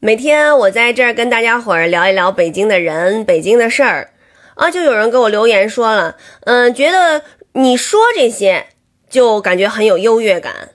[0.00, 4.12] 每天我在这儿跟大家伙儿聊一聊北京的人、北京的事儿
[4.54, 7.22] 啊，就有人给我留言说了，嗯，觉得
[7.54, 8.66] 你说这些
[9.10, 10.68] 就感觉很有优越感。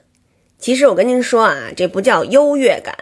[0.58, 2.94] 其实我跟您说啊，这不叫优越感，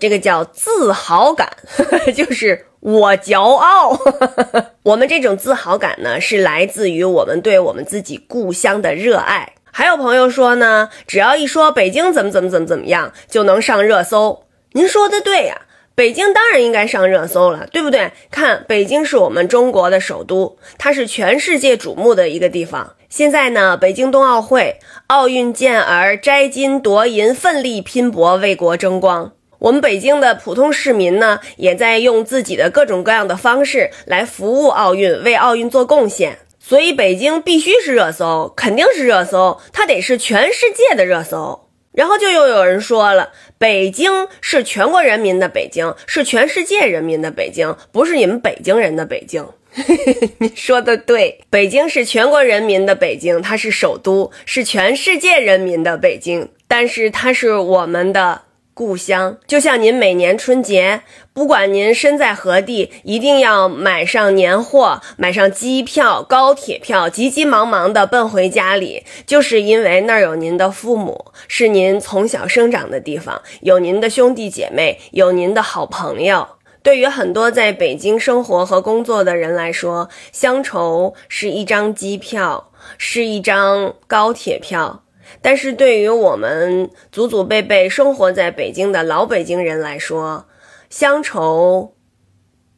[0.00, 3.96] 这个叫自豪感，呵 呵就是我骄傲。
[4.82, 9.52] 我们这种自豪感呢，是来自于我们对我们自己故乡的热爱。
[9.70, 14.42] 还有朋友说呢，只要一说北京怎么怎么怎么怎么样，就能上热搜。
[14.72, 15.66] 您说的对呀。
[15.98, 18.12] 北京当然应该上热搜了，对不对？
[18.30, 22.94] 看，北京是我们中国的首都，它是全世界瞩目的一个地方。
[23.08, 24.78] 现在呢，北京冬奥会，
[25.08, 29.32] 奥运健儿摘金夺银，奋力拼搏，为国争光。
[29.58, 36.38] 我们北京的普通市民呢，也在用自己的各种各样的方式来服务奥运，为奥运做贡献。
[36.60, 41.67] 所以，北京必须是热搜，肯定是热搜，它得是全世界的热搜。
[41.98, 49.44] 然后就又有人说了，北京是全国人民的北京，是全世界人民的北京，不是你们北京人的北京。
[50.38, 58.42] 你说的对，北京是全国人民的北京，它是首都，是全世界人民的北京，但是它是我们的。
[58.78, 76.46] 故乡就像您每年春节，不管您身在何地，一定要买上年货，买上机票、高铁票，急急忙忙的奔回家里，就是因为那儿有您的父母，是您从小生长的地方，有您的兄弟姐妹，有您的好朋友。
[76.84, 85.02] 对于很多在北京生活和工作的人来说，乡愁是一张机票，是一张高铁票。
[85.40, 90.46] 但是对于我们祖祖辈辈生活在北京的老北京人来说，
[90.90, 91.94] 乡愁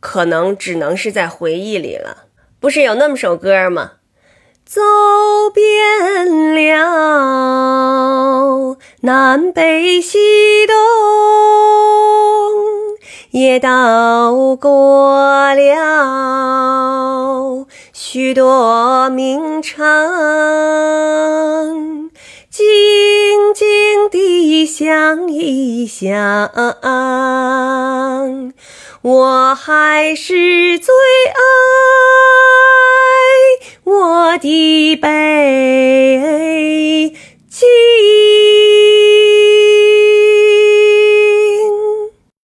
[0.00, 2.26] 可能只能是在回忆里了。
[2.58, 3.92] 不是有那么首歌吗？
[4.66, 4.80] 走
[5.52, 6.60] 遍了
[9.00, 10.18] 南北西
[10.66, 10.74] 东，
[13.30, 19.82] 也到过了许多名城。
[22.50, 26.46] 静静地想一想
[29.02, 30.92] 我还是最
[31.28, 31.32] 爱
[33.84, 37.14] 我的北
[37.48, 38.59] 京。